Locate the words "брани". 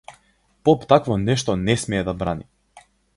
2.23-2.49